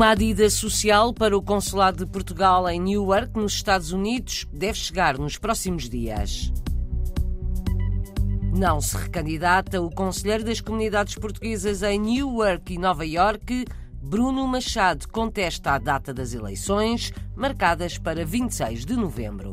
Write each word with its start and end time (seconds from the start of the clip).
Uma 0.00 0.12
adida 0.12 0.48
social 0.48 1.12
para 1.12 1.36
o 1.36 1.42
Consulado 1.42 2.06
de 2.06 2.10
Portugal 2.10 2.66
em 2.70 2.80
Newark, 2.80 3.38
nos 3.38 3.52
Estados 3.52 3.92
Unidos, 3.92 4.46
deve 4.50 4.78
chegar 4.78 5.18
nos 5.18 5.36
próximos 5.36 5.90
dias. 5.90 6.50
Não 8.56 8.80
se 8.80 8.96
recandidata 8.96 9.78
o 9.78 9.90
Conselheiro 9.90 10.42
das 10.42 10.58
Comunidades 10.58 11.16
Portuguesas 11.16 11.82
em 11.82 12.00
Newark 12.00 12.72
e 12.72 12.78
Nova 12.78 13.04
York. 13.04 13.66
Bruno 14.02 14.48
Machado 14.48 15.06
contesta 15.06 15.72
a 15.72 15.78
data 15.78 16.14
das 16.14 16.32
eleições, 16.32 17.12
marcadas 17.36 17.98
para 17.98 18.24
26 18.24 18.86
de 18.86 18.96
novembro. 18.96 19.52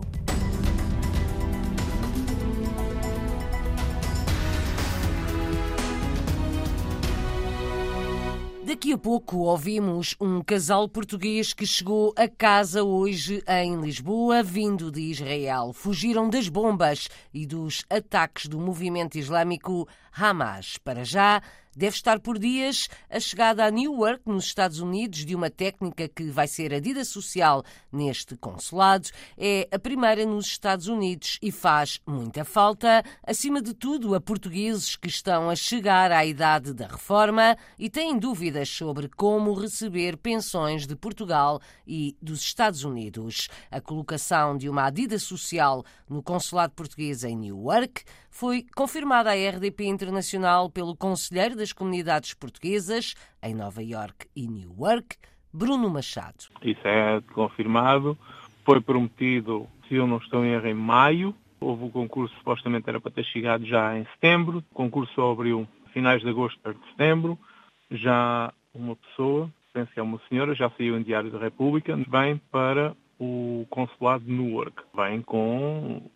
Daqui 8.88 8.96
a 8.96 8.98
pouco 8.98 9.38
ouvimos 9.40 10.16
um 10.18 10.42
casal 10.42 10.88
português 10.88 11.52
que 11.52 11.68
chegou 11.68 12.14
a 12.16 12.26
casa 12.26 12.86
hoje 12.86 13.44
em 13.46 13.82
Lisboa, 13.82 14.42
vindo 14.42 14.90
de 14.90 15.02
Israel. 15.02 15.74
Fugiram 15.74 16.30
das 16.30 16.48
bombas 16.48 17.10
e 17.34 17.46
dos 17.46 17.84
ataques 17.90 18.48
do 18.48 18.58
movimento 18.58 19.18
islâmico 19.18 19.86
Hamas. 20.10 20.78
Para 20.78 21.04
já, 21.04 21.42
deve 21.78 21.96
estar 21.96 22.20
por 22.20 22.40
dias 22.40 22.90
a 23.08 23.20
chegada 23.20 23.64
a 23.64 23.70
Newark, 23.70 24.22
nos 24.26 24.46
Estados 24.46 24.80
Unidos, 24.80 25.24
de 25.24 25.36
uma 25.36 25.52
técnica 25.52 26.10
que 26.10 26.24
vai 26.32 26.48
ser 26.48 26.74
adida 26.74 27.06
social 27.06 27.64
neste 27.92 28.36
consulado. 28.36 29.10
É 29.38 29.68
a 29.72 29.78
primeira 29.78 30.26
nos 30.26 30.48
Estados 30.48 30.88
Unidos 30.88 31.38
e 31.40 31.52
faz 31.52 32.02
muita 32.06 32.44
falta, 32.44 33.04
acima 33.24 33.62
de 33.62 33.76
tudo, 33.76 34.16
a 34.16 34.20
portugueses 34.20 34.96
que 34.96 35.08
estão 35.08 35.52
a 35.52 35.56
chegar 35.56 36.12
à 36.12 36.26
idade 36.26 36.74
da 36.74 36.88
reforma 36.88 37.56
e 37.78 37.92
têm 37.92 38.18
dúvidas 38.18 38.70
sobre 38.70 39.08
como 39.08 39.54
receber 39.54 40.18
pensões 40.18 40.88
de 40.88 40.96
Portugal 40.96 41.62
e 41.86 42.18
dos 42.20 42.42
Estados 42.42 42.84
Unidos. 42.84 43.50
A 43.70 43.80
colocação 43.80 44.58
de 44.58 44.68
uma 44.68 44.86
adida 44.86 45.20
social 45.20 45.86
no 46.10 46.24
consulado 46.24 46.74
português 46.74 47.24
em 47.24 47.38
Newark 47.38 48.04
foi 48.38 48.64
confirmada 48.76 49.32
à 49.32 49.34
RDP 49.34 49.86
Internacional 49.86 50.70
pelo 50.70 50.96
Conselheiro 50.96 51.56
das 51.56 51.74
Comunidades 51.74 52.36
Portuguesas 52.36 53.16
em 53.42 53.56
Nova 53.56 53.82
York 53.82 54.28
e 54.36 54.48
Newark, 54.48 55.18
Bruno 55.52 55.90
Machado. 55.90 56.46
Isso 56.62 56.88
é 56.88 57.20
confirmado. 57.34 58.16
Foi 58.64 58.80
prometido, 58.80 59.66
se 59.88 59.96
eu 59.96 60.06
não 60.06 60.18
estou 60.18 60.46
em 60.46 60.50
erro, 60.50 60.68
em 60.68 60.76
maio. 60.76 61.34
Houve 61.60 61.86
o 61.86 61.90
concurso, 61.90 62.36
supostamente 62.36 62.88
era 62.88 63.02
para 63.02 63.10
ter 63.10 63.26
chegado 63.26 63.66
já 63.66 63.98
em 63.98 64.06
setembro. 64.14 64.64
O 64.70 64.76
concurso 64.76 65.20
abriu 65.20 65.68
finais 65.92 66.22
de 66.22 66.30
agosto 66.30 66.60
para 66.60 66.76
setembro. 66.92 67.40
Já 67.90 68.54
uma 68.72 68.96
pessoa, 68.98 69.52
penso 69.74 69.92
que 69.92 70.00
é 70.00 70.04
uma 70.04 70.22
senhora, 70.30 70.54
já 70.54 70.70
saiu 70.78 70.96
em 70.96 71.02
Diário 71.02 71.32
da 71.32 71.40
República, 71.40 71.98
vem 72.08 72.38
para 72.52 72.96
o 73.20 73.66
consulado 73.72 74.26
de 74.26 74.32
Newark. 74.32 74.80
Vem 74.96 75.24
com 75.24 76.08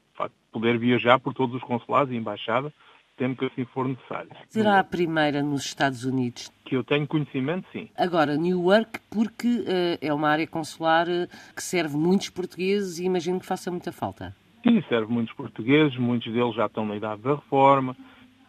poder 0.51 0.77
viajar 0.77 1.19
por 1.19 1.33
todos 1.33 1.55
os 1.55 1.61
consulados 1.61 2.13
e 2.13 2.17
embaixadas, 2.17 2.71
sempre 3.17 3.37
que 3.37 3.45
assim 3.45 3.65
for 3.71 3.87
necessário. 3.87 4.29
Será 4.49 4.79
a 4.79 4.83
primeira 4.83 5.43
nos 5.43 5.65
Estados 5.65 6.03
Unidos? 6.03 6.51
Que 6.65 6.75
eu 6.75 6.83
tenho 6.83 7.07
conhecimento, 7.07 7.67
sim. 7.71 7.89
Agora, 7.97 8.35
Newark, 8.35 8.99
porque 9.09 9.47
uh, 9.47 9.97
é 10.01 10.13
uma 10.13 10.29
área 10.29 10.47
consular 10.47 11.07
uh, 11.07 11.27
que 11.55 11.63
serve 11.63 11.95
muitos 11.95 12.29
portugueses 12.29 12.99
e 12.99 13.05
imagino 13.05 13.39
que 13.39 13.45
faça 13.45 13.69
muita 13.69 13.91
falta. 13.91 14.35
Sim, 14.63 14.81
serve 14.89 15.11
muitos 15.11 15.33
portugueses, 15.35 15.97
muitos 15.97 16.31
deles 16.31 16.55
já 16.55 16.65
estão 16.65 16.85
na 16.85 16.95
idade 16.95 17.21
da 17.21 17.35
reforma, 17.35 17.95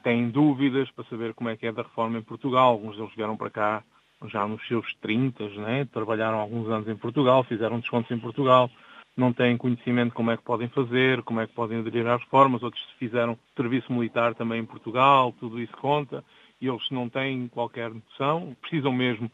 têm 0.03 0.29
dúvidas 0.29 0.91
para 0.91 1.05
saber 1.05 1.35
como 1.35 1.49
é 1.51 1.57
que 1.57 1.67
é 1.67 1.73
da 1.73 1.83
reforma 1.83 2.19
em 2.19 2.23
Portugal. 2.23 2.73
Alguns 2.73 2.97
deles 2.97 3.15
vieram 3.15 3.37
para 3.37 3.51
cá 3.51 3.83
já 4.29 4.47
nos 4.47 4.67
seus 4.69 4.87
30, 5.01 5.49
né? 5.49 5.87
trabalharam 5.93 6.39
alguns 6.39 6.69
anos 6.69 6.89
em 6.89 6.97
Portugal, 6.97 7.43
fizeram 7.45 7.81
descontos 7.81 8.11
em 8.11 8.19
Portugal 8.19 8.71
não 9.17 9.33
têm 9.33 9.57
conhecimento 9.57 10.15
como 10.15 10.31
é 10.31 10.37
que 10.37 10.43
podem 10.43 10.69
fazer, 10.69 11.23
como 11.23 11.41
é 11.41 11.47
que 11.47 11.55
podem 11.55 11.79
aderir 11.79 12.07
às 12.07 12.21
reformas, 12.23 12.63
outros 12.63 12.83
fizeram 12.99 13.39
serviço 13.57 13.93
militar 13.93 14.35
também 14.35 14.61
em 14.61 14.67
Portugal, 14.67 15.33
tudo 15.39 15.61
isso 15.61 15.77
conta, 15.77 16.25
e 16.61 16.67
eles 16.67 16.91
não 16.91 17.09
têm 17.09 17.49
qualquer 17.49 17.91
noção, 17.93 18.57
precisam 18.61 18.93
mesmo, 18.93 19.31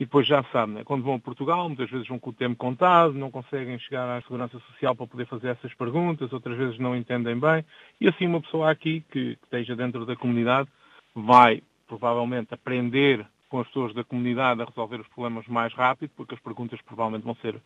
e 0.00 0.04
depois 0.04 0.26
já 0.26 0.44
sabem, 0.44 0.76
né? 0.76 0.84
quando 0.84 1.02
vão 1.02 1.14
a 1.14 1.18
Portugal, 1.18 1.68
muitas 1.68 1.90
vezes 1.90 2.06
vão 2.06 2.18
com 2.18 2.30
o 2.30 2.32
tempo 2.32 2.56
contado, 2.56 3.12
não 3.14 3.30
conseguem 3.30 3.78
chegar 3.80 4.08
à 4.08 4.22
Segurança 4.22 4.58
Social 4.60 4.94
para 4.94 5.06
poder 5.06 5.26
fazer 5.26 5.48
essas 5.48 5.74
perguntas, 5.74 6.32
outras 6.32 6.56
vezes 6.56 6.78
não 6.78 6.96
entendem 6.96 7.38
bem, 7.38 7.64
e 8.00 8.08
assim 8.08 8.26
uma 8.26 8.40
pessoa 8.40 8.70
aqui 8.70 9.00
que, 9.10 9.36
que 9.36 9.44
esteja 9.44 9.74
dentro 9.74 10.06
da 10.06 10.16
comunidade 10.16 10.68
vai 11.14 11.62
provavelmente 11.86 12.54
aprender 12.54 13.26
com 13.48 13.60
as 13.60 13.66
pessoas 13.66 13.92
da 13.94 14.04
comunidade 14.04 14.62
a 14.62 14.66
resolver 14.66 15.00
os 15.00 15.08
problemas 15.08 15.46
mais 15.48 15.72
rápido, 15.74 16.10
porque 16.16 16.34
as 16.34 16.40
perguntas 16.40 16.80
provavelmente 16.82 17.24
vão 17.24 17.34
ser 17.36 17.60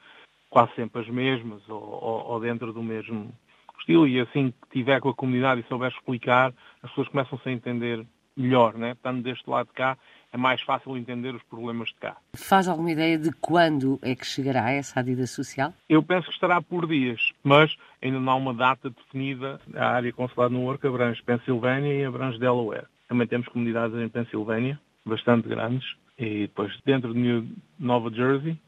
quase 0.53 0.75
sempre 0.75 1.01
as 1.01 1.09
mesmas 1.09 1.67
ou, 1.67 1.81
ou, 1.81 2.27
ou, 2.33 2.41
dentro 2.41 2.75
do 2.75 2.83
mesmo 2.83 3.33
estilo 3.81 4.07
e 4.07 4.21
assim 4.21 4.51
que 4.51 4.79
tiver 4.79 5.01
com 5.01 5.09
a 5.09 5.15
comunidade 5.15 5.63
e 5.63 5.65
souber 5.65 5.91
explicar, 5.91 6.53
as 6.83 6.91
pessoas 6.91 7.09
começam-se 7.09 7.49
a 7.49 7.53
entender 7.53 8.07
melhor, 8.37 8.75
né? 8.75 8.93
Estando 8.93 9.23
deste 9.23 9.49
lado 9.49 9.69
de 9.69 9.73
cá, 9.73 9.97
é 10.31 10.37
mais 10.37 10.61
fácil 10.61 10.95
entender 10.97 11.35
os 11.35 11.43
problemas 11.45 11.89
de 11.89 11.95
cá. 11.95 12.19
Faz 12.35 12.69
alguma 12.69 12.91
ideia 12.91 13.19
de 13.19 13.33
quando 13.33 13.99
é 14.03 14.15
que 14.15 14.27
chegará 14.27 14.71
essa 14.71 15.01
adida 15.01 15.27
social? 15.27 15.73
Eu 15.89 16.03
penso 16.03 16.29
que 16.29 16.35
estará 16.35 16.61
por 16.61 16.87
dias, 16.87 17.33
mas 17.43 17.75
ainda 18.03 18.21
não 18.21 18.33
há 18.33 18.37
uma 18.37 18.53
data 18.53 18.91
definida. 18.91 19.59
A 19.75 19.89
área 19.89 20.13
consular 20.13 20.51
no 20.51 20.65
Work 20.65 20.87
abrange 20.87 21.23
Pensilvânia 21.23 21.95
e 21.95 22.05
abrange 22.05 22.39
Delaware. 22.39 22.87
Também 23.09 23.27
temos 23.27 23.49
comunidades 23.49 23.97
em 23.97 24.09
Pensilvânia, 24.09 24.79
bastante 25.05 25.49
grandes, 25.49 25.87
e 26.19 26.43
depois 26.43 26.79
dentro 26.85 27.15
de 27.15 27.47
Nova 27.79 28.11
Jersey, 28.11 28.59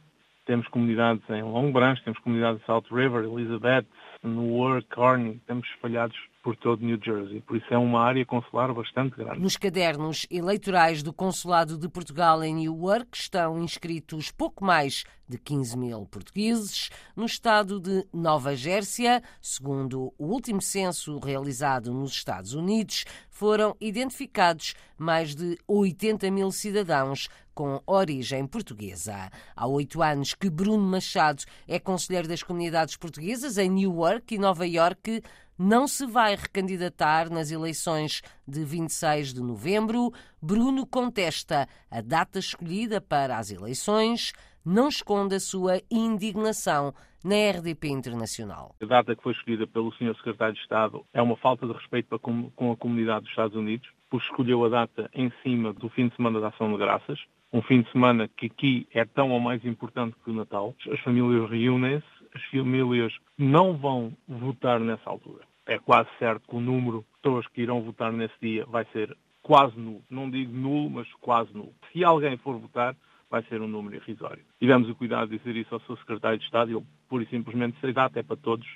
temos 0.45 0.67
comunidades 0.69 1.23
em 1.31 1.43
Long 1.43 1.73
Branch, 1.73 2.03
temos 2.03 2.19
comunidades 2.21 2.63
em 2.63 2.67
South 2.67 2.85
River, 2.91 3.25
Elizabeth, 3.25 3.87
Newark, 4.23 4.87
Kearney, 4.89 5.41
temos 5.47 5.67
espalhados 5.69 6.17
por 6.45 6.55
todo 6.57 6.85
New 6.85 7.01
Jersey. 7.03 7.41
Por 7.41 7.57
isso 7.57 7.67
é 7.73 7.79
uma 7.79 8.03
área 8.03 8.25
consular 8.27 8.73
bastante 8.75 9.17
grande. 9.17 9.41
Nos 9.41 9.57
cadernos 9.57 10.27
eleitorais 10.31 11.03
do 11.03 11.11
Consulado 11.11 11.79
de 11.79 11.89
Portugal 11.89 12.45
em 12.45 12.55
Newark 12.55 13.17
estão 13.17 13.59
inscritos 13.59 14.31
pouco 14.31 14.63
mais 14.63 15.05
de 15.27 15.39
15 15.39 15.79
mil 15.79 16.05
portugueses. 16.05 16.91
No 17.17 17.25
estado 17.25 17.81
de 17.81 18.07
Nova 18.13 18.55
Gércia, 18.55 19.23
segundo 19.41 20.13
o 20.19 20.27
último 20.27 20.61
censo 20.61 21.19
realizado 21.19 21.95
nos 21.95 22.13
Estados 22.13 22.53
Unidos, 22.53 23.07
foram 23.31 23.75
identificados 23.81 24.75
mais 24.99 25.35
de 25.35 25.57
80 25.67 26.31
mil 26.31 26.53
cidadãos 26.53 27.29
com 27.55 27.81
origem 27.87 28.47
portuguesa. 28.47 29.31
Há 29.57 29.67
oito 29.67 30.03
anos 30.03 30.35
que 30.35 30.51
Bruno 30.51 30.85
Machado 30.85 31.43
é 31.67 31.79
conselheiro 31.79 32.29
das 32.29 32.43
comunidades 32.43 32.97
portuguesas 32.97 33.57
em 33.57 33.71
Newark 33.71 34.35
e 34.35 34.39
Nova 34.39 34.67
York 34.67 35.23
não 35.59 35.87
se 35.87 36.07
vai 36.07 36.37
recandidatar 36.37 37.31
nas 37.31 37.51
eleições 37.51 38.23
de 38.47 38.65
26 38.65 39.35
de 39.35 39.41
novembro. 39.41 40.13
Bruno 40.41 40.87
contesta 40.87 41.69
a 41.91 42.01
data 42.01 42.39
escolhida 42.39 43.01
para 43.01 43.39
as 43.39 43.51
eleições, 43.51 44.33
não 44.65 44.89
esconde 44.89 45.35
a 45.35 45.41
sua 45.41 45.81
indignação 45.91 46.95
na 47.25 47.37
RDP 47.51 47.89
Internacional. 47.89 48.75
A 48.83 48.85
data 48.85 49.17
que 49.17 49.23
foi 49.23 49.33
escolhida 49.33 49.67
pelo 49.67 49.93
Sr. 49.93 50.15
Secretário 50.17 50.55
de 50.55 50.61
Estado 50.61 51.05
é 51.13 51.23
uma 51.23 51.37
falta 51.37 51.67
de 51.67 51.73
respeito 51.73 52.19
com 52.19 52.73
a 52.73 52.77
comunidade 52.77 53.23
dos 53.23 53.31
Estados 53.31 53.57
Unidos, 53.57 53.89
pois 54.11 54.23
escolheu 54.25 54.65
a 54.65 54.69
data 54.69 55.11
em 55.15 55.33
cima 55.43 55.73
do 55.73 55.89
fim 55.89 56.09
de 56.09 56.17
semana 56.17 56.41
da 56.41 56.49
Ação 56.49 56.71
de 56.71 56.77
Graças, 56.77 57.19
um 57.55 57.63
fim 57.63 57.83
de 57.83 57.93
semana 57.93 58.29
que 58.29 58.47
aqui 58.47 58.87
é 58.93 59.05
tão 59.05 59.31
ou 59.31 59.39
mais 59.39 59.65
importante 59.65 60.17
que 60.25 60.31
o 60.31 60.35
Natal. 60.35 60.75
As 60.91 61.01
famílias 61.01 61.49
reúnem-se 61.49 62.05
as 62.35 62.43
famílias 62.47 63.13
não 63.39 63.77
vão 63.77 64.13
votar 64.29 64.81
nessa 64.81 65.09
altura. 65.09 65.45
É 65.67 65.79
quase 65.79 66.09
certo 66.19 66.47
que 66.49 66.57
o 66.57 66.61
número 66.61 66.99
de 66.99 67.23
pessoas 67.23 67.47
que 67.49 67.63
irão 67.63 67.83
votar 67.83 68.13
nesse 68.13 68.35
dia 68.41 68.67
vai 68.67 68.85
ser 68.93 69.17
quase 69.43 69.79
nulo. 69.79 70.03
Não 70.11 70.29
digo 70.29 70.53
nulo, 70.53 70.91
mas 70.91 71.13
quase 71.21 71.55
nulo. 71.55 71.73
Se 71.93 72.05
alguém 72.05 72.37
for 72.39 72.59
votar, 72.59 72.97
vai 73.31 73.43
ser 73.45 73.61
um 73.61 73.69
número 73.69 73.97
irrisório. 73.97 74.45
Tivemos 74.59 74.89
o 74.89 74.95
cuidado 74.95 75.29
de 75.29 75.39
dizer 75.39 75.57
isso 75.57 75.75
ao 75.75 75.81
seu 75.83 75.97
secretário 75.97 76.39
de 76.39 76.45
Estado 76.45 76.71
e 76.71 76.75
ele 76.75 76.85
pura 77.09 77.25
e 77.25 77.29
simplesmente 77.29 77.79
se 77.81 77.93
data 77.93 78.21
é 78.21 78.23
para 78.23 78.37
todos, 78.37 78.67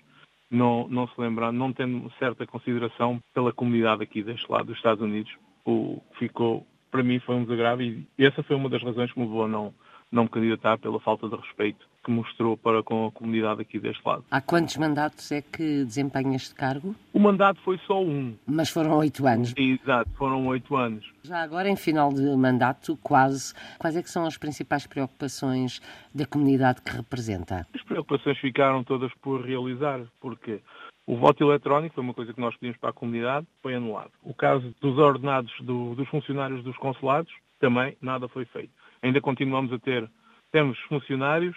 não, 0.51 0.89
não 0.89 1.07
se 1.09 1.21
lembrar, 1.21 1.53
não 1.53 1.73
tendo 1.73 2.11
certa 2.19 2.47
consideração 2.47 3.21
pela 3.35 3.53
comunidade 3.53 4.03
aqui 4.03 4.23
deste 4.23 4.51
lado 4.51 4.67
dos 4.67 4.77
Estados 4.77 5.03
Unidos, 5.03 5.33
o 5.65 6.01
que 6.13 6.21
ficou, 6.21 6.67
para 6.91 7.03
mim, 7.03 7.19
foi 7.21 7.37
um 7.37 7.45
desagravo 7.45 7.83
e 7.83 8.07
essa 8.19 8.43
foi 8.43 8.57
uma 8.57 8.69
das 8.69 8.83
razões 8.83 9.13
que 9.13 9.19
me 9.21 9.27
levou 9.27 9.45
a 9.45 9.49
não, 9.49 9.75
não 10.11 10.25
me 10.25 10.29
candidatar 10.29 10.79
pela 10.79 10.99
falta 11.01 11.29
de 11.29 11.37
respeito 11.37 11.87
que 12.05 12.11
mostrou 12.11 12.57
para 12.57 12.83
com 12.83 13.07
a 13.07 13.13
comunidade 13.13 13.61
aqui 13.61 13.79
deste 13.79 14.03
lado. 14.07 14.25
Há 14.31 14.41
quantos 14.41 14.77
mandatos 14.77 15.31
é 15.31 15.43
que 15.43 15.85
desempenha 15.85 16.37
este 16.37 16.55
cargo? 16.55 16.95
O 17.13 17.19
mandato 17.19 17.61
foi 17.63 17.79
só 17.87 18.03
um. 18.03 18.35
Mas 18.47 18.71
foram 18.71 18.97
oito 18.97 19.27
anos. 19.27 19.53
Exato, 19.57 20.11
foram 20.17 20.47
oito 20.47 20.75
anos. 20.75 21.05
Já 21.23 21.43
agora, 21.43 21.69
em 21.69 21.77
final 21.77 22.11
de 22.13 22.23
mandato, 22.37 22.97
quase, 23.03 23.53
quais 23.79 23.97
é 23.97 24.03
que 24.03 24.11
são 24.11 24.25
as 24.25 24.39
principais 24.39 24.87
preocupações 24.87 25.81
da 26.15 26.25
comunidade 26.25 26.81
que 26.81 26.91
representa? 26.91 27.67
As 27.75 27.83
preocupações 27.83 28.39
ficaram 28.39 28.83
todas 28.83 29.13
por 29.21 29.45
realizar, 29.45 30.01
porque 30.21 30.63
o 31.07 31.17
voto 31.17 31.45
eletrónico 31.45 31.95
foi 31.95 32.05
uma 32.05 32.15
coisa 32.15 32.33
que 32.33 32.41
nós 32.41 32.55
pedimos 32.57 32.79
para 32.79 32.91
a 32.91 32.95
comunidade, 32.95 33.47
foi 33.63 33.75
anulado. 33.75 34.13
O 34.23 34.33
caso 34.33 34.75
dos 34.81 34.97
ordenados 34.97 35.53
do, 35.61 35.95
dos 35.95 36.09
funcionários 36.09 36.65
dos 36.65 36.77
consulados, 36.79 37.33
também 37.59 37.97
nada 38.01 38.29
foi 38.29 38.45
feito. 38.47 38.71
Ainda 39.03 39.21
continuamos 39.21 39.73
a 39.73 39.79
ter 39.79 40.09
Temos 40.51 40.79
funcionários 40.81 41.57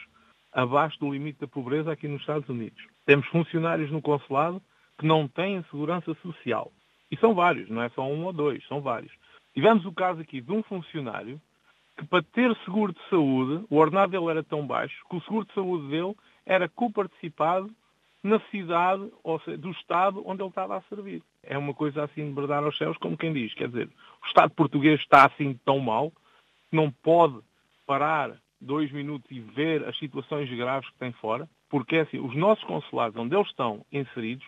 abaixo 0.51 0.99
do 0.99 1.11
limite 1.11 1.39
da 1.39 1.47
pobreza 1.47 1.91
aqui 1.91 2.07
nos 2.07 2.21
Estados 2.21 2.47
Unidos. 2.49 2.83
Temos 3.05 3.25
funcionários 3.27 3.89
no 3.89 4.01
consulado 4.01 4.61
que 4.97 5.05
não 5.05 5.27
têm 5.27 5.63
segurança 5.71 6.13
social. 6.15 6.71
E 7.09 7.17
são 7.17 7.33
vários, 7.33 7.69
não 7.69 7.81
é 7.81 7.89
só 7.89 8.05
um 8.05 8.25
ou 8.25 8.33
dois, 8.33 8.65
são 8.67 8.81
vários. 8.81 9.11
Tivemos 9.53 9.85
o 9.85 9.93
caso 9.93 10.21
aqui 10.21 10.41
de 10.41 10.51
um 10.51 10.61
funcionário 10.63 11.39
que, 11.97 12.05
para 12.05 12.23
ter 12.23 12.55
seguro 12.65 12.93
de 12.93 13.09
saúde, 13.09 13.65
o 13.69 13.77
ordenado 13.77 14.11
dele 14.11 14.29
era 14.29 14.43
tão 14.43 14.65
baixo 14.65 14.95
que 15.09 15.15
o 15.15 15.21
seguro 15.21 15.45
de 15.45 15.53
saúde 15.53 15.87
dele 15.87 16.15
era 16.45 16.67
coparticipado 16.69 17.69
na 18.23 18.39
cidade, 18.51 19.09
ou 19.23 19.39
seja, 19.39 19.57
do 19.57 19.71
Estado 19.71 20.21
onde 20.25 20.41
ele 20.41 20.49
estava 20.49 20.77
a 20.77 20.81
servir. 20.83 21.23
É 21.43 21.57
uma 21.57 21.73
coisa 21.73 22.03
assim 22.03 22.27
de 22.27 22.33
bradar 22.33 22.63
aos 22.63 22.77
céus, 22.77 22.97
como 22.97 23.17
quem 23.17 23.33
diz. 23.33 23.53
Quer 23.53 23.67
dizer, 23.67 23.89
o 24.23 24.27
Estado 24.27 24.53
português 24.53 24.99
está 24.99 25.25
assim 25.25 25.59
tão 25.65 25.79
mal 25.79 26.11
que 26.71 26.75
não 26.75 26.89
pode 26.89 27.39
parar 27.85 28.31
dois 28.59 28.91
minutos 28.91 29.29
e 29.29 29.39
ver 29.39 29.87
as 29.87 29.97
situações 29.99 30.49
graves 30.49 30.89
que 30.89 30.97
tem 30.97 31.11
fora, 31.11 31.47
porque 31.69 31.97
é 31.97 32.01
assim, 32.01 32.19
os 32.19 32.35
nossos 32.35 32.63
consulados 32.63 33.19
onde 33.19 33.35
eles 33.35 33.47
estão 33.47 33.85
inseridos, 33.91 34.45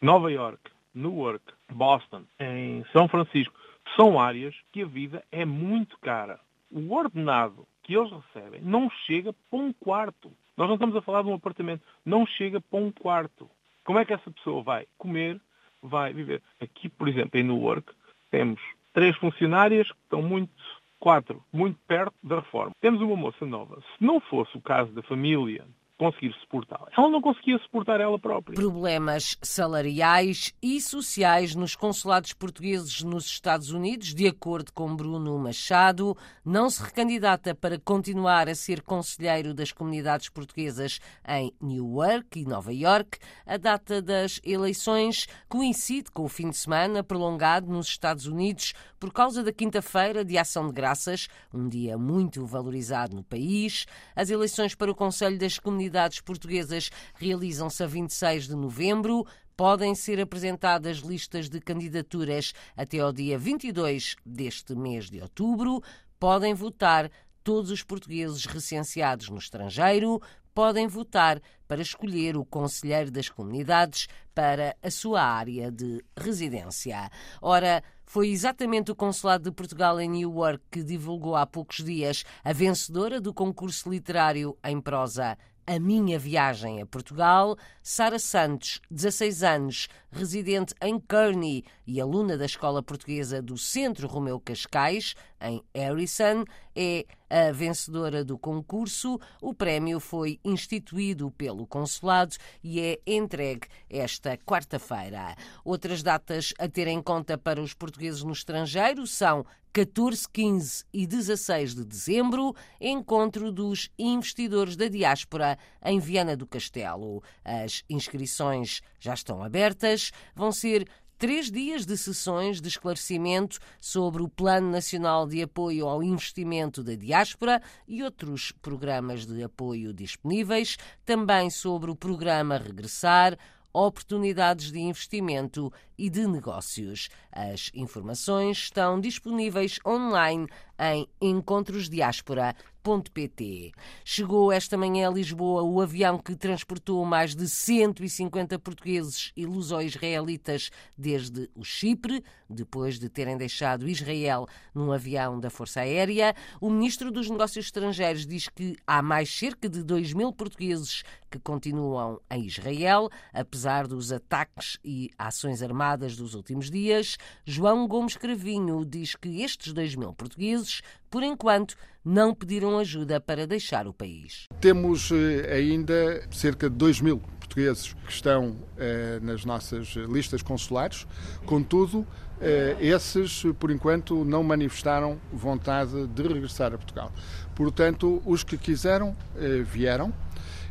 Nova 0.00 0.32
York, 0.32 0.60
Newark, 0.94 1.44
Boston, 1.70 2.24
em 2.40 2.84
São 2.92 3.06
Francisco, 3.06 3.54
são 3.94 4.18
áreas 4.18 4.54
que 4.72 4.82
a 4.82 4.86
vida 4.86 5.22
é 5.30 5.44
muito 5.44 5.98
cara. 5.98 6.40
O 6.70 6.94
ordenado 6.94 7.66
que 7.82 7.94
eles 7.94 8.10
recebem 8.10 8.60
não 8.62 8.90
chega 9.06 9.32
para 9.50 9.58
um 9.58 9.72
quarto. 9.72 10.32
Nós 10.56 10.66
não 10.66 10.74
estamos 10.74 10.96
a 10.96 11.02
falar 11.02 11.22
de 11.22 11.28
um 11.28 11.34
apartamento, 11.34 11.82
não 12.04 12.26
chega 12.26 12.60
para 12.60 12.78
um 12.78 12.90
quarto. 12.90 13.48
Como 13.84 13.98
é 13.98 14.04
que 14.04 14.12
essa 14.12 14.30
pessoa 14.30 14.62
vai 14.62 14.86
comer, 14.98 15.40
vai 15.82 16.12
viver? 16.12 16.42
Aqui, 16.60 16.88
por 16.88 17.08
exemplo, 17.08 17.38
em 17.38 17.44
Newark, 17.44 17.92
temos 18.30 18.60
três 18.92 19.14
funcionárias 19.16 19.86
que 19.86 19.98
estão 20.02 20.22
muito, 20.22 20.50
quatro, 20.98 21.42
muito 21.52 21.78
perto 21.86 22.14
da 22.22 22.36
reforma. 22.36 22.72
Temos 22.80 23.00
uma 23.00 23.16
moça 23.16 23.44
nova. 23.44 23.80
Se 23.80 24.04
não 24.04 24.20
fosse 24.20 24.56
o 24.56 24.62
caso 24.62 24.92
da 24.92 25.02
família 25.02 25.64
conseguir 25.98 26.34
suportá-la. 26.40 26.88
Ela 26.96 27.08
não 27.08 27.20
conseguia 27.20 27.58
suportar 27.58 28.00
ela 28.00 28.18
própria. 28.18 28.54
Problemas 28.54 29.36
salariais 29.42 30.54
e 30.62 30.80
sociais 30.80 31.54
nos 31.54 31.74
consulados 31.74 32.32
portugueses 32.32 33.02
nos 33.02 33.26
Estados 33.26 33.70
Unidos, 33.70 34.14
de 34.14 34.26
acordo 34.26 34.72
com 34.72 34.94
Bruno 34.94 35.38
Machado, 35.38 36.16
não 36.44 36.68
se 36.68 36.82
recandidata 36.82 37.54
para 37.54 37.78
continuar 37.78 38.48
a 38.48 38.54
ser 38.54 38.82
conselheiro 38.82 39.54
das 39.54 39.72
comunidades 39.72 40.28
portuguesas 40.28 41.00
em 41.26 41.52
Newark 41.60 42.38
e 42.38 42.44
Nova 42.44 42.72
York. 42.72 43.18
A 43.46 43.56
data 43.56 44.02
das 44.02 44.40
eleições 44.44 45.26
coincide 45.48 46.10
com 46.10 46.24
o 46.24 46.28
fim 46.28 46.50
de 46.50 46.56
semana 46.56 47.02
prolongado 47.02 47.72
nos 47.72 47.88
Estados 47.88 48.26
Unidos 48.26 48.74
por 48.98 49.12
causa 49.12 49.42
da 49.42 49.52
quinta-feira 49.52 50.24
de 50.24 50.38
Ação 50.38 50.66
de 50.66 50.72
Graças, 50.72 51.28
um 51.52 51.68
dia 51.68 51.96
muito 51.96 52.44
valorizado 52.44 53.14
no 53.14 53.22
país. 53.22 53.86
As 54.14 54.30
eleições 54.30 54.74
para 54.74 54.90
o 54.90 54.94
Conselho 54.94 55.38
das 55.38 55.58
Comunidades 55.58 55.85
comunidades 55.86 56.20
portuguesas 56.20 56.90
realizam-se 57.14 57.82
a 57.82 57.86
26 57.86 58.48
de 58.48 58.56
novembro. 58.56 59.24
Podem 59.56 59.94
ser 59.94 60.20
apresentadas 60.20 60.98
listas 60.98 61.48
de 61.48 61.60
candidaturas 61.60 62.52
até 62.76 62.98
ao 62.98 63.12
dia 63.12 63.38
22 63.38 64.16
deste 64.24 64.74
mês 64.74 65.08
de 65.08 65.20
outubro. 65.20 65.80
Podem 66.18 66.54
votar 66.54 67.08
todos 67.44 67.70
os 67.70 67.82
portugueses 67.84 68.44
recenseados 68.46 69.28
no 69.28 69.38
estrangeiro. 69.38 70.20
Podem 70.52 70.88
votar 70.88 71.40
para 71.68 71.82
escolher 71.82 72.36
o 72.36 72.44
conselheiro 72.44 73.10
das 73.10 73.28
comunidades 73.28 74.08
para 74.34 74.76
a 74.82 74.90
sua 74.90 75.22
área 75.22 75.70
de 75.70 76.02
residência. 76.16 77.10
Ora, 77.40 77.82
foi 78.04 78.28
exatamente 78.28 78.90
o 78.90 78.96
Consulado 78.96 79.44
de 79.44 79.52
Portugal 79.52 80.00
em 80.00 80.08
Newark 80.08 80.62
que 80.70 80.82
divulgou 80.82 81.36
há 81.36 81.46
poucos 81.46 81.84
dias 81.84 82.24
a 82.42 82.52
vencedora 82.52 83.20
do 83.20 83.34
concurso 83.34 83.90
literário 83.90 84.56
em 84.64 84.80
prosa 84.80 85.36
a 85.66 85.80
Minha 85.80 86.18
Viagem 86.18 86.80
a 86.80 86.86
Portugal, 86.86 87.56
Sara 87.82 88.18
Santos, 88.18 88.80
16 88.90 89.42
anos, 89.42 89.88
residente 90.10 90.74
em 90.80 90.98
Kearney 91.00 91.64
e 91.86 92.00
aluna 92.00 92.38
da 92.38 92.44
Escola 92.44 92.82
Portuguesa 92.82 93.42
do 93.42 93.58
Centro 93.58 94.06
Romeu 94.06 94.38
Cascais, 94.38 95.14
em 95.40 95.62
Harrison, 95.74 96.44
é 96.74 97.04
a 97.28 97.52
vencedora 97.52 98.24
do 98.24 98.38
concurso. 98.38 99.18
O 99.42 99.52
prémio 99.52 99.98
foi 99.98 100.38
instituído 100.44 101.30
pelo 101.32 101.66
Consulado 101.66 102.36
e 102.62 102.80
é 102.80 103.00
entregue 103.06 103.66
esta 103.90 104.36
quarta-feira. 104.38 105.34
Outras 105.64 106.02
datas 106.02 106.54
a 106.58 106.68
ter 106.68 106.86
em 106.86 107.02
conta 107.02 107.36
para 107.36 107.60
os 107.60 107.74
portugueses 107.74 108.22
no 108.22 108.32
estrangeiro 108.32 109.06
são 109.06 109.44
14, 109.76 110.26
15 110.32 110.84
e 110.90 111.06
16 111.06 111.74
de 111.74 111.84
dezembro, 111.84 112.56
encontro 112.80 113.52
dos 113.52 113.90
investidores 113.98 114.74
da 114.74 114.88
diáspora 114.88 115.58
em 115.84 115.98
Viana 115.98 116.34
do 116.34 116.46
Castelo. 116.46 117.22
As 117.44 117.84
inscrições 117.90 118.80
já 118.98 119.12
estão 119.12 119.42
abertas, 119.42 120.12
vão 120.34 120.50
ser 120.50 120.88
três 121.18 121.50
dias 121.50 121.84
de 121.84 121.94
sessões 121.98 122.58
de 122.58 122.68
esclarecimento 122.68 123.58
sobre 123.78 124.22
o 124.22 124.30
Plano 124.30 124.70
Nacional 124.70 125.26
de 125.26 125.42
Apoio 125.42 125.86
ao 125.86 126.02
Investimento 126.02 126.82
da 126.82 126.94
Diáspora 126.94 127.60
e 127.86 128.02
outros 128.02 128.52
programas 128.62 129.26
de 129.26 129.42
apoio 129.42 129.92
disponíveis, 129.92 130.78
também 131.04 131.50
sobre 131.50 131.90
o 131.90 131.96
programa 131.96 132.56
Regressar, 132.56 133.36
oportunidades 133.74 134.72
de 134.72 134.78
investimento 134.78 135.70
e 135.98 136.10
de 136.10 136.26
negócios. 136.26 137.08
As 137.32 137.70
informações 137.74 138.58
estão 138.58 139.00
disponíveis 139.00 139.78
online 139.86 140.46
em 140.78 141.08
encontrosdiaspora.pt. 141.20 143.72
Chegou 144.04 144.52
esta 144.52 144.76
manhã 144.76 145.08
a 145.08 145.12
Lisboa 145.12 145.62
o 145.62 145.80
avião 145.80 146.18
que 146.18 146.36
transportou 146.36 147.02
mais 147.04 147.34
de 147.34 147.48
150 147.48 148.58
portugueses 148.58 149.32
e 149.34 149.46
luso-israelitas 149.46 150.70
desde 150.96 151.50
o 151.54 151.64
Chipre, 151.64 152.22
depois 152.48 152.98
de 152.98 153.08
terem 153.08 153.36
deixado 153.36 153.88
Israel 153.88 154.46
num 154.74 154.92
avião 154.92 155.40
da 155.40 155.50
Força 155.50 155.80
Aérea. 155.80 156.34
O 156.60 156.70
ministro 156.70 157.10
dos 157.10 157.28
Negócios 157.30 157.66
Estrangeiros 157.66 158.24
diz 158.26 158.48
que 158.48 158.76
há 158.86 159.02
mais 159.02 159.34
cerca 159.34 159.68
de 159.68 159.82
2 159.82 160.12
mil 160.12 160.32
portugueses 160.32 161.02
que 161.30 161.40
continuam 161.40 162.20
em 162.30 162.44
Israel, 162.44 163.10
apesar 163.32 163.88
dos 163.88 164.12
ataques 164.12 164.78
e 164.84 165.10
ações 165.18 165.62
armadas 165.62 165.85
dos 165.94 166.34
últimos 166.34 166.70
dias, 166.70 167.16
João 167.44 167.86
Gomes 167.86 168.16
Cravinho 168.16 168.84
diz 168.84 169.14
que 169.14 169.42
estes 169.42 169.72
2 169.72 169.94
mil 169.94 170.12
portugueses, 170.12 170.80
por 171.08 171.22
enquanto, 171.22 171.76
não 172.06 172.32
pediram 172.32 172.78
ajuda 172.78 173.20
para 173.20 173.48
deixar 173.48 173.88
o 173.88 173.92
país. 173.92 174.44
Temos 174.60 175.10
eh, 175.10 175.52
ainda 175.52 176.22
cerca 176.30 176.70
de 176.70 176.76
2 176.76 177.00
mil 177.00 177.18
portugueses 177.18 177.94
que 177.94 178.12
estão 178.12 178.56
eh, 178.78 179.18
nas 179.20 179.44
nossas 179.44 179.88
listas 180.08 180.40
consulares, 180.40 181.04
contudo, 181.44 182.06
eh, 182.40 182.76
esses, 182.80 183.42
por 183.58 183.72
enquanto, 183.72 184.24
não 184.24 184.44
manifestaram 184.44 185.20
vontade 185.32 186.06
de 186.06 186.22
regressar 186.22 186.72
a 186.72 186.78
Portugal. 186.78 187.12
Portanto, 187.56 188.22
os 188.24 188.44
que 188.44 188.56
quiseram 188.56 189.16
vieram. 189.64 190.12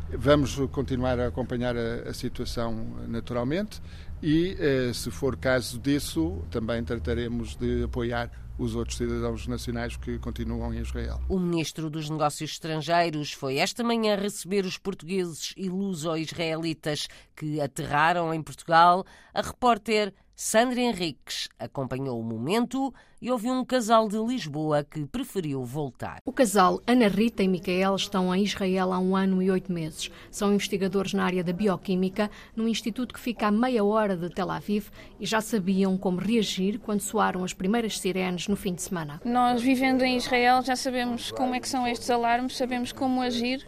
Vamos 0.08 0.56
continuar 0.72 1.20
a 1.20 1.28
acompanhar 1.28 1.76
a, 1.76 2.10
a 2.10 2.14
situação 2.14 2.96
naturalmente 3.08 3.82
e, 4.26 4.58
eh, 4.60 4.92
se 4.92 5.12
for 5.12 5.38
caso 5.38 5.78
disso, 5.78 6.42
também 6.50 6.84
trataremos 6.84 7.56
de 7.56 7.84
apoiar 7.84 8.32
os 8.58 8.74
outros 8.74 8.98
cidadãos 8.98 9.46
nacionais 9.46 9.98
que 9.98 10.18
continuam 10.18 10.74
em 10.74 10.80
Israel. 10.80 11.22
O 11.30 11.38
ministro 11.38 11.92
dos 11.92 12.10
Negócios 12.10 12.52
Estrangeiros 12.54 13.34
foi 13.34 13.58
esta 13.58 13.84
manhã 13.84 14.16
receber 14.16 14.66
os 14.66 14.80
portugueses 14.80 15.54
e 15.56 15.70
luso-israelitas 15.70 17.08
que 17.36 17.62
aterraram 17.62 18.34
em 18.34 18.42
Portugal. 18.42 19.06
A 19.32 19.42
repórter 19.42 20.12
Sandra 20.38 20.82
Henriques 20.82 21.48
acompanhou 21.58 22.20
o 22.20 22.24
momento 22.24 22.94
e 23.22 23.32
ouviu 23.32 23.54
um 23.54 23.64
casal 23.64 24.10
de 24.10 24.18
Lisboa 24.18 24.84
que 24.84 25.06
preferiu 25.06 25.64
voltar. 25.64 26.20
O 26.26 26.34
casal 26.34 26.82
Ana 26.86 27.08
Rita 27.08 27.42
e 27.42 27.48
Micael 27.48 27.96
estão 27.96 28.36
em 28.36 28.44
Israel 28.44 28.92
há 28.92 29.00
um 29.00 29.16
ano 29.16 29.42
e 29.42 29.50
oito 29.50 29.72
meses. 29.72 30.12
São 30.30 30.54
investigadores 30.54 31.14
na 31.14 31.24
área 31.24 31.42
da 31.42 31.54
bioquímica, 31.54 32.30
num 32.54 32.68
instituto 32.68 33.14
que 33.14 33.20
fica 33.20 33.48
a 33.48 33.52
meia 33.52 33.86
hora 33.86 34.18
de 34.18 34.30
Tel 34.30 34.52
Aviv 34.52 34.90
e 35.22 35.26
já 35.26 35.40
sabiam 35.40 35.98
como 35.98 36.20
reagir 36.20 36.80
quando 36.80 37.00
soaram 37.00 37.42
as 37.46 37.54
primeiras 37.54 37.98
sirenes 37.98 38.50
no 38.50 38.58
fim 38.58 38.74
de 38.74 38.82
semana. 38.82 39.22
Nós, 39.24 39.62
vivendo 39.62 40.04
em 40.04 40.18
Israel, 40.18 40.62
já 40.62 40.76
sabemos 40.76 41.32
como 41.32 41.56
é 41.56 41.62
que 41.62 41.70
são 41.70 41.88
estes 41.88 42.10
alarmes, 42.10 42.58
sabemos 42.58 42.92
como 42.92 43.22
agir. 43.22 43.66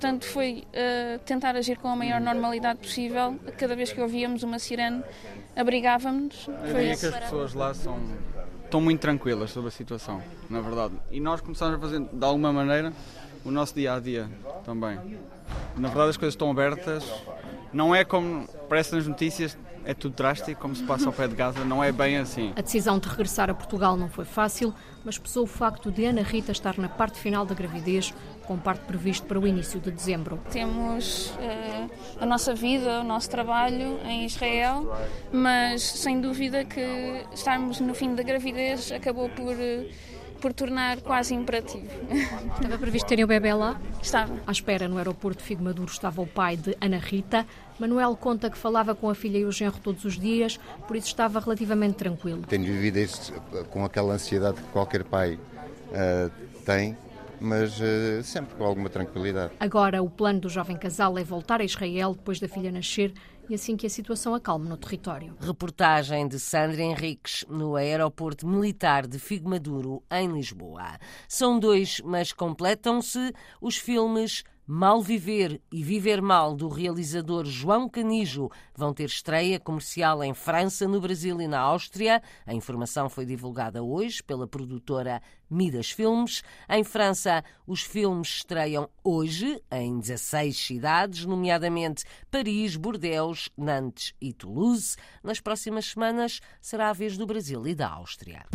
Portanto, 0.00 0.24
foi 0.24 0.64
uh, 0.72 1.18
tentar 1.26 1.54
agir 1.56 1.76
com 1.76 1.88
a 1.88 1.94
maior 1.94 2.22
normalidade 2.22 2.78
possível. 2.78 3.38
Cada 3.58 3.76
vez 3.76 3.92
que 3.92 4.00
ouvíamos 4.00 4.42
uma 4.42 4.58
sirene, 4.58 5.02
abrigávamos-nos. 5.54 6.44
Foi 6.44 6.96
que 6.96 7.06
as 7.06 7.18
pessoas 7.18 7.52
lá 7.52 7.74
são, 7.74 7.98
estão 8.64 8.80
muito 8.80 8.98
tranquilas 8.98 9.50
sobre 9.50 9.68
a 9.68 9.70
situação, 9.70 10.22
na 10.48 10.62
verdade. 10.62 10.94
E 11.10 11.20
nós 11.20 11.42
começamos 11.42 11.74
a 11.74 11.78
fazer, 11.78 12.00
de 12.00 12.24
alguma 12.24 12.50
maneira, 12.50 12.94
o 13.44 13.50
nosso 13.50 13.74
dia 13.74 13.92
a 13.92 14.00
dia 14.00 14.26
também. 14.64 14.98
Na 15.76 15.88
verdade, 15.88 16.08
as 16.08 16.16
coisas 16.16 16.32
estão 16.32 16.50
abertas. 16.50 17.04
Não 17.72 17.94
é 17.94 18.04
como 18.04 18.48
parece 18.68 18.94
nas 18.94 19.06
notícias, 19.06 19.56
é 19.84 19.94
tudo 19.94 20.14
drástico, 20.14 20.60
como 20.60 20.74
se 20.74 20.82
passa 20.82 21.06
ao 21.06 21.12
pé 21.12 21.26
de 21.26 21.34
Gaza, 21.34 21.64
não 21.64 21.82
é 21.82 21.90
bem 21.90 22.18
assim. 22.18 22.52
A 22.56 22.60
decisão 22.60 22.98
de 22.98 23.08
regressar 23.08 23.48
a 23.48 23.54
Portugal 23.54 23.96
não 23.96 24.08
foi 24.08 24.24
fácil, 24.24 24.74
mas 25.04 25.18
pesou 25.18 25.44
o 25.44 25.46
facto 25.46 25.90
de 25.90 26.04
Ana 26.04 26.22
Rita 26.22 26.52
estar 26.52 26.76
na 26.78 26.88
parte 26.88 27.18
final 27.18 27.46
da 27.46 27.54
gravidez 27.54 28.12
com 28.44 28.58
parte 28.58 28.84
previsto 28.84 29.26
para 29.26 29.38
o 29.38 29.46
início 29.46 29.80
de 29.80 29.90
dezembro. 29.90 30.38
Temos 30.50 31.30
uh, 31.30 31.90
a 32.20 32.26
nossa 32.26 32.54
vida, 32.54 33.00
o 33.00 33.04
nosso 33.04 33.30
trabalho 33.30 33.98
em 34.04 34.26
Israel, 34.26 34.92
mas 35.32 35.82
sem 35.82 36.20
dúvida 36.20 36.64
que 36.64 37.24
estarmos 37.32 37.80
no 37.80 37.94
fim 37.94 38.14
da 38.14 38.22
gravidez 38.22 38.92
acabou 38.92 39.28
por. 39.30 39.54
Uh, 39.54 40.10
por 40.40 40.52
tornar 40.52 41.00
quase 41.00 41.34
imperativo. 41.34 41.86
Estava 42.56 42.78
previsto 42.78 43.06
terem 43.06 43.24
o 43.24 43.28
bebê 43.28 43.52
lá? 43.52 43.80
Estava. 44.02 44.34
À 44.46 44.52
espera, 44.52 44.88
no 44.88 44.98
aeroporto 44.98 45.38
de 45.38 45.44
Figo 45.44 45.62
Maduro, 45.62 45.90
estava 45.90 46.20
o 46.20 46.26
pai 46.26 46.56
de 46.56 46.76
Ana 46.80 46.98
Rita. 46.98 47.46
Manuel 47.78 48.16
conta 48.16 48.50
que 48.50 48.58
falava 48.58 48.94
com 48.94 49.08
a 49.08 49.14
filha 49.14 49.38
e 49.38 49.44
o 49.44 49.52
genro 49.52 49.78
todos 49.82 50.04
os 50.04 50.18
dias, 50.18 50.58
por 50.86 50.96
isso 50.96 51.06
estava 51.06 51.40
relativamente 51.40 51.94
tranquilo. 51.94 52.42
Tenho 52.48 52.64
vivido 52.64 52.98
isto 52.98 53.32
com 53.70 53.84
aquela 53.84 54.14
ansiedade 54.14 54.60
que 54.60 54.68
qualquer 54.68 55.04
pai 55.04 55.34
uh, 55.34 56.30
tem, 56.64 56.96
mas 57.40 57.80
uh, 57.80 58.22
sempre 58.22 58.54
com 58.54 58.64
alguma 58.64 58.88
tranquilidade. 58.88 59.52
Agora, 59.58 60.02
o 60.02 60.10
plano 60.10 60.40
do 60.40 60.48
jovem 60.48 60.76
casal 60.76 61.16
é 61.18 61.24
voltar 61.24 61.60
a 61.60 61.64
Israel 61.64 62.14
depois 62.14 62.38
da 62.38 62.48
filha 62.48 62.70
nascer 62.70 63.12
e 63.50 63.54
assim 63.54 63.76
que 63.76 63.84
a 63.84 63.90
situação 63.90 64.32
acalme 64.32 64.68
no 64.68 64.76
território. 64.76 65.36
Reportagem 65.40 66.28
de 66.28 66.38
Sandra 66.38 66.82
Henriques 66.82 67.44
no 67.48 67.74
aeroporto 67.74 68.46
militar 68.46 69.08
de 69.08 69.18
Figmaduro, 69.18 70.04
em 70.08 70.28
Lisboa. 70.28 70.98
São 71.28 71.58
dois, 71.58 72.00
mas 72.04 72.32
completam-se 72.32 73.32
os 73.60 73.76
filmes 73.76 74.44
Mal 74.72 75.02
Viver 75.02 75.60
e 75.72 75.82
Viver 75.82 76.22
Mal, 76.22 76.54
do 76.54 76.68
realizador 76.68 77.44
João 77.44 77.88
Canijo, 77.88 78.48
vão 78.72 78.94
ter 78.94 79.06
estreia 79.06 79.58
comercial 79.58 80.22
em 80.22 80.32
França, 80.32 80.86
no 80.86 81.00
Brasil 81.00 81.40
e 81.40 81.48
na 81.48 81.58
Áustria. 81.58 82.22
A 82.46 82.54
informação 82.54 83.10
foi 83.10 83.26
divulgada 83.26 83.82
hoje 83.82 84.22
pela 84.22 84.46
produtora 84.46 85.20
Midas 85.50 85.90
Filmes. 85.90 86.44
Em 86.68 86.84
França, 86.84 87.42
os 87.66 87.82
filmes 87.82 88.28
estreiam 88.28 88.88
hoje 89.02 89.60
em 89.72 89.98
16 89.98 90.56
cidades, 90.56 91.26
nomeadamente 91.26 92.04
Paris, 92.30 92.76
Bordeaux, 92.76 93.50
Nantes 93.58 94.14
e 94.20 94.32
Toulouse. 94.32 94.94
Nas 95.20 95.40
próximas 95.40 95.86
semanas 95.86 96.40
será 96.60 96.90
a 96.90 96.92
vez 96.92 97.18
do 97.18 97.26
Brasil 97.26 97.66
e 97.66 97.74
da 97.74 97.88
Áustria. 97.88 98.46